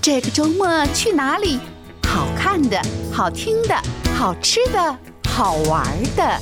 [0.00, 1.58] 这个周末去哪里？
[2.04, 2.80] 好看的、
[3.12, 3.74] 好听的、
[4.14, 5.84] 好吃的、好玩
[6.16, 6.38] 的，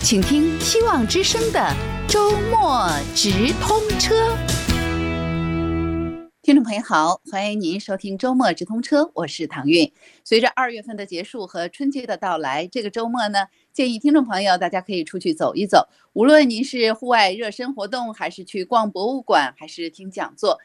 [0.00, 1.74] 请听希望之声的
[2.08, 4.14] 周末直通车。
[6.40, 9.90] 听众朋友好，欢迎您收听周末直通车，我是唐韵。
[10.24, 15.88] 随着二月份的结束和春节的到来，这个周末呢，建议听众朋友大家可以出去走一走。
[16.12, 20.58] 无论您是户外热身活动，还是去逛博物馆，还是听讲座，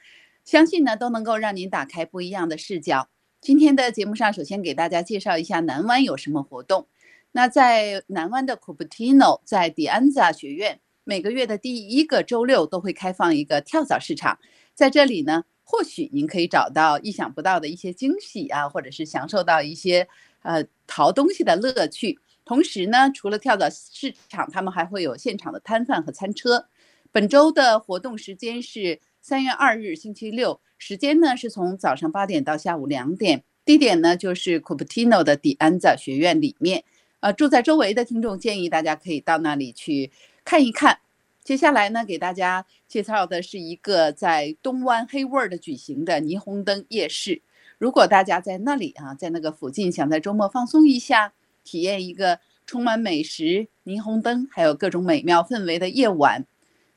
[0.49, 3.07] 相信呢都能够让您打开不一样的视角。
[3.39, 6.87] 今天的节目上，首先给大家介绍一下南湾有什么活动。
[7.33, 14.39] 那在南湾的 Cupertino，在 Dianza 学院，每个月的第一个周六都会开放一个跳蚤市场，
[14.73, 15.43] 在这里呢。
[15.61, 20.07] 或许您可以找到意想不到的一些惊喜啊，或者是享受到一些
[20.41, 22.19] 呃淘东西的乐趣。
[22.43, 26.65] 同时呢，除了跳蚤市场，他们还会有现场的摊贩和餐车。
[27.11, 36.83] 本周的活动时间是三月二日星期六，时间呢是从早上八点到下午两点，地点呢就是 Cupertino 的迪安扎学院里面。
[37.19, 40.09] 呃，住在周围的听众建议大家可以到那里去
[40.45, 40.99] 看一看。
[41.43, 47.41] 接下来呢，给大家介绍的是一个在东湾 Hayward 举行的霓虹灯夜市。
[47.77, 56.45] 如果大家在那里啊，在那个附近想在周末放松一下，体验一个充满美食、霓虹灯还有各种美妙氛围的夜晚，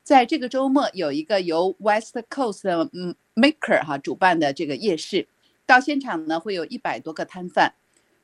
[0.03, 2.89] 在这个周末有一个由 West Coast
[3.35, 5.27] Maker 哈主办的这个夜市，
[5.65, 7.73] 到现场呢会有一百多个摊贩，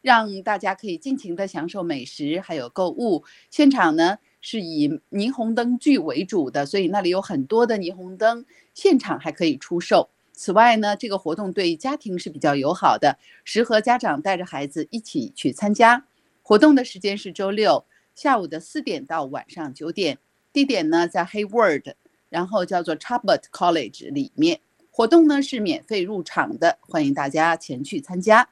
[0.01, 3.23] 让大家可以尽情的享受美食还有购物。
[3.49, 4.19] 现场呢。
[4.41, 10.07] 是以霓虹灯具为主的，所以那里有很多的霓虹灯，现场还可以出售。
[10.31, 16.05] 此外呢，这个活动对家庭是比较友好的，适合家长带着孩子一起去参加。
[16.41, 17.83] 活动的时间是周六
[18.15, 20.17] 下午的四点到晚上九点，
[20.59, 21.93] 地点呢在 Hayward，
[22.27, 24.59] 然后叫做 Chabot College 里面。
[24.91, 28.49] 活动呢是免费入场的，欢迎大家前去参加。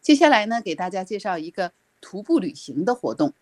[0.00, 3.32] 接下来呢，给大家介绍一个徒步旅行的活动。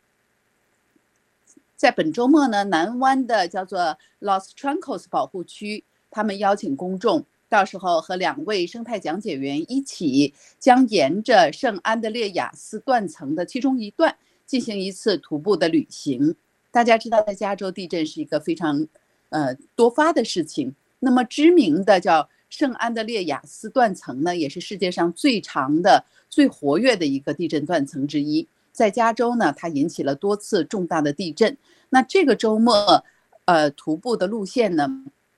[1.76, 14.16] 在本周末呢，南湾的叫做 Los Trancos 保护区，他们邀请公众，到时候和两位生态讲解员一起，将沿着圣安德烈亚斯断层的其中一段
[14.46, 16.34] 进行一次徒步的旅行。
[16.72, 18.88] 大家知道，在加州地震是一个非常，
[19.28, 20.74] 呃多发的事情。
[20.98, 28.48] 那么知名的叫圣安德烈亚斯断层呢，也是世界上最长的、最活跃的一个地震断层之一。
[28.72, 31.54] 在加州呢，它引起了多次重大的地震。
[31.90, 33.04] 那这个周末，
[33.44, 34.88] 呃，徒步的路线呢，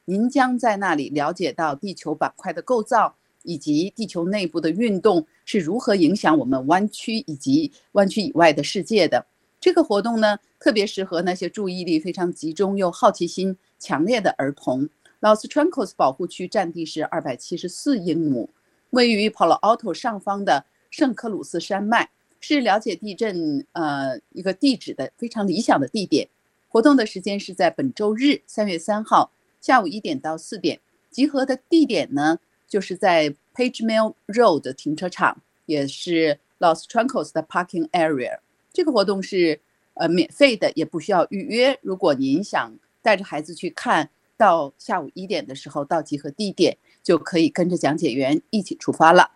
[0.05, 9.27] 您将在那里了解到地球板块的构造，以及地球内部的运动是如何影响我们湾区以及湾区以外的世界的。
[9.61, 14.89] 这个活动呢，特别适合那些注意力非常集中又好奇心强烈的儿童。
[15.21, 18.49] Los Trancos 保护区占地是二百七十四英亩，
[18.89, 22.09] 位于 Palo Alto 上方的圣克鲁斯山脉。
[22.41, 26.27] 是了解地震呃一个地址的非常理想的地点。
[26.71, 29.31] 活动的时间是在本周日三月三号
[29.61, 30.81] 下午一点到四点。
[31.11, 38.39] 集合的地点呢，就是在 Page Mill Road 停车场，也是 Los Trancos 的 Parking Area。
[38.73, 39.61] 这个活动是
[39.95, 41.79] 呃免费的，也不需要预约。
[41.83, 42.73] 如果您想
[43.03, 49.31] 带着孩子去看到下午一点的时候到集合地点，就可以跟着讲解员一起出发了。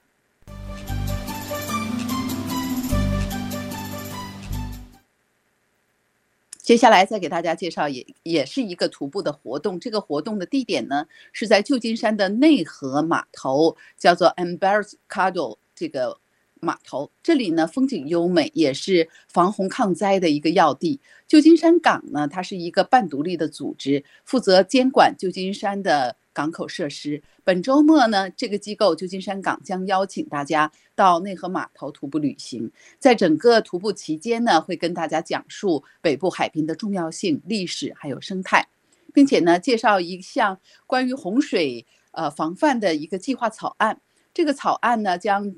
[6.61, 9.81] 接下来再给大家介绍，也也是一个徒步的活动。
[9.81, 16.19] 这个活动的地点呢是在旧金山的内河码头，叫做 Embarcadero 这个
[16.61, 17.11] 码头。
[17.23, 21.01] 这里呢风景优美，也是防洪抗灾的一个要地。
[21.27, 26.17] 旧金山港呢，它是一个半独立的组织，负责监管旧金山的。
[26.31, 27.21] 港口设施。
[27.43, 32.71] 本周末呢，这个机构旧金山港将邀请大家到内河码头徒步旅行。
[33.01, 38.69] 在整个徒步期间呢，会跟大家讲述北部海滨的重要性、历史还有生态，
[39.13, 44.01] 并且呢，介绍一项关于洪水呃防范的一个计划草案。
[44.33, 45.57] 这个草案呢，将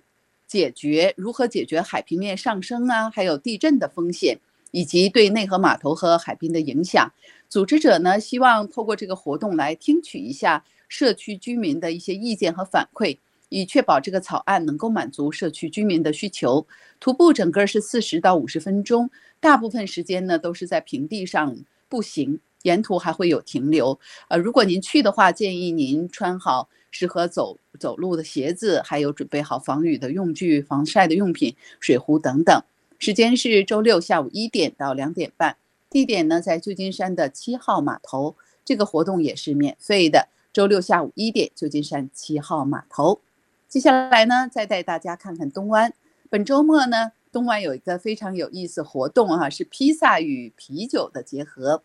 [0.51, 4.41] 解决如何解决海平面上升啊，还有地震的风险。
[4.73, 7.13] 以及对内河码头和海滨的影响，
[7.49, 13.19] 组织者呢希望透过这个活动来听取一下社区居民的一些意见和反馈，
[13.49, 16.65] 以确保这个草案能够满足社区居民的需求。
[17.01, 19.11] 徒步整个是四十到五十分钟，
[19.41, 21.57] 大部分时间呢都是在平地上
[21.89, 23.99] 步行，沿途还会有停留。
[24.29, 32.63] 呃，如果您去的话，建议您穿好适合走走路的鞋子，还有准备好防雨的用具、防晒的用品、水壶等等。
[32.99, 35.57] 时间是周六下午一点到两点半，
[35.89, 38.37] 地点呢在旧金山的七号码头。
[38.65, 40.29] 这个活动也是免费的。
[40.53, 43.21] 周六下午一点，旧金山七号码头。
[43.69, 45.95] 接下来呢，再带大家看看东湾。
[46.29, 51.83] 本周末呢，东湾有一个非常有意思活动啊，是披萨与啤酒的结合。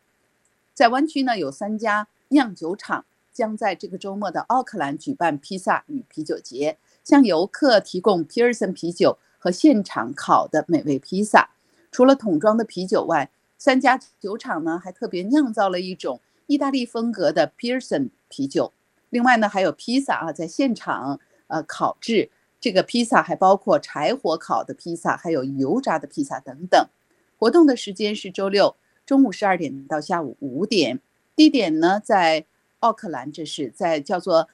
[0.74, 3.06] 在湾区呢，有三家酿酒厂
[3.36, 11.50] 将在这个周末的奥克兰举办披萨与啤酒节，向游客提供皮尔森啤酒和现场烤的美味披萨。
[11.92, 18.72] 除了桶装的啤酒外，三家酒厂呢还特别酿造了一种意大利风格的皮尔森啤酒。
[19.10, 22.32] 另外呢，还有披萨啊，在现场呃烤制。
[22.62, 26.88] 这个披萨还包括柴火烤的披萨，还有油炸的披萨等等。
[27.38, 31.00] 活动的时间是周六中午十二点到下午五点。
[31.36, 32.46] 地点呢在
[32.86, 34.48] 奥克兰，这是在叫做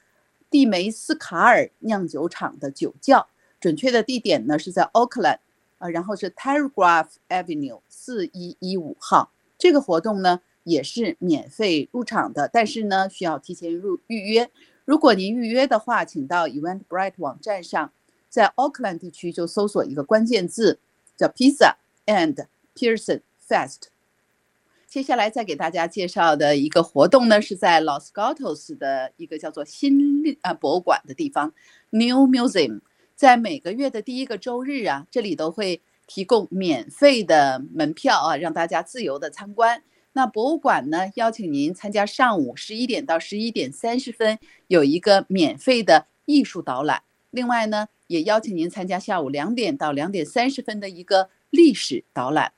[0.48, 3.28] 蒂梅斯卡尔酿酒厂的酒窖。
[3.60, 5.38] 准确的地点呢是在奥克兰，
[5.76, 9.30] 呃，然后是 Telegraph Avenue 四一一五号。
[9.58, 14.50] 这个活动呢也是免费入场的，但是呢需要提前入预约。
[14.86, 17.92] 如果您预约的话，请到 Eventbrite 网站上。
[18.30, 20.78] 在奥克兰地区，就搜索一个关键字，
[21.18, 21.74] 叫 Pizza
[22.06, 23.88] and Pearson Fest。
[24.92, 31.54] 接下来再给大家介绍的一个活动呢，是在 Los Gatos 的一个叫做新啊博物馆的地方
[31.88, 32.82] ，New Museum。
[33.16, 39.82] 在每个月的第一个周日啊，这里都会提供免费的门票啊，让大家自由的参观。
[40.12, 47.02] 那博物馆呢，邀请您参加上午十一点到十一点三十分有一个免费的艺术导览。
[47.30, 47.88] 另外呢。
[48.08, 52.52] 也邀请您参加下午两点到两点三十分的一个历史导览。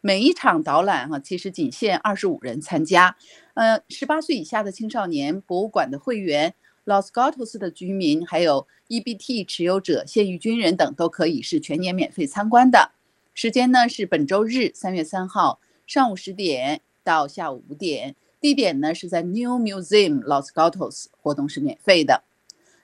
[0.00, 3.16] 每一场导览哈，其实仅限二十五人参加。
[3.54, 6.54] 呃，十八岁以下的青少年、博物馆的会员、
[6.86, 12.92] Los Gatos 的居民，还有 EBT 持有者、现役军人等都可以是全年免费参观的。
[13.34, 18.16] 时间呢是本周日三月三号上午十点到下午五点。
[18.40, 22.24] 地点呢是在 New Museum Los Gatos，活动是免费的。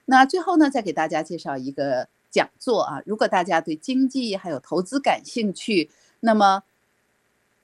[0.05, 2.09] 那最后呢，再给大家介绍一个。
[2.29, 5.89] 讲座啊，如果大家对经济还有投资感兴趣，
[6.19, 6.61] 那么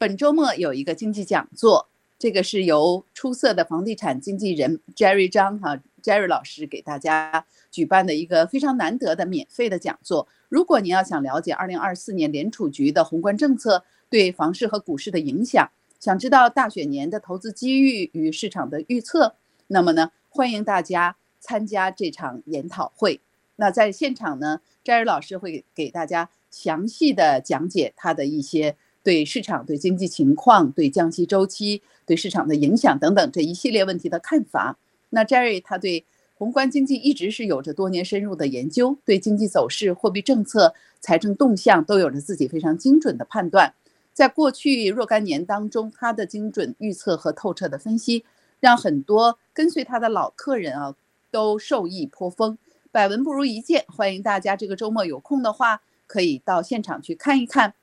[0.04, 1.88] 本周末有一个经济讲座，
[2.20, 10.28] 这个是由出色的房地产经纪人 Jerry 张哈 Jerry 老师给大家举办的一个非常难得的免费的讲座。
[10.50, 15.72] 如果您要想了解2024年联储局的宏观政策对房市和股市的影响，
[16.02, 19.36] 想知道大选年的投资机遇与市场的预测，
[19.68, 23.22] 那么呢，欢迎大家参加这场研讨会。
[23.56, 34.78] 那在现场呢，，Jerry 老师会给大家详细的讲解他的一些对市场、对经济情况、对降息周期、对市场的影响等等这一系列问题的看法。
[35.10, 36.06] 那 Jerry 他对
[36.36, 43.74] 宏观经济一直是有着多年深入的研究，对经济走势、货币政策、财政动向都有着自己非常精准的判断。
[44.14, 48.24] 在过去若干年当中，他的精准预测和透彻的分析，
[48.60, 50.96] 让很多跟随他的老客人啊
[51.30, 52.58] 都受益颇丰。
[52.92, 57.74] 百闻不如一见，欢迎大家这个周末有空的话，可以到现场去看一看。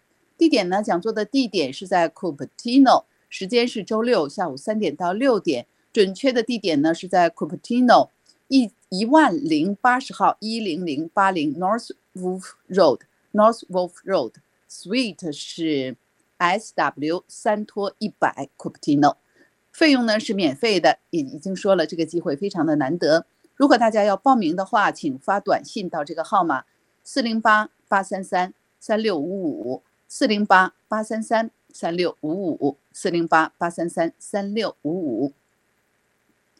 [0.41, 0.83] 地点呢？
[0.83, 5.67] 讲座的地点是在 Cupertino，时间是周六下午三点到六点。
[5.93, 8.09] 准确的地点呢是在 Cupertino
[8.49, 15.95] 一一万零八十号一零零八零 North Wolf Road，North Wolf Road，Suite 是
[16.39, 19.17] SW 三托一百 Cupertino，
[19.71, 21.01] 费用呢是免费的。
[21.11, 23.27] 已已经说了，这个机会非常的难得。
[23.57, 26.65] 如果大家要报名的话，请发短信到这个号码
[27.05, 29.83] 四零八八三三三六五五
[30.13, 35.33] 四零八八三三三六五五四零八八三三三六五五。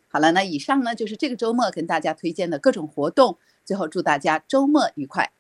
[0.07, 3.39] 好了，那以上呢就是这个周末跟大家推荐的各种活动。
[3.65, 5.33] 最后祝大家周末愉快。